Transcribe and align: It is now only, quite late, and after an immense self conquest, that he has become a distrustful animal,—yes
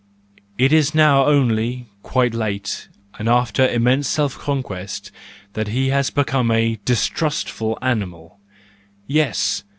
It 0.57 0.73
is 0.73 0.95
now 0.95 1.25
only, 1.25 1.85
quite 2.01 2.33
late, 2.33 2.87
and 3.19 3.29
after 3.29 3.63
an 3.63 3.75
immense 3.75 4.07
self 4.07 4.35
conquest, 4.35 5.11
that 5.53 5.67
he 5.67 5.89
has 5.89 6.09
become 6.09 6.49
a 6.49 6.79
distrustful 6.85 7.77
animal,—yes 7.83 9.63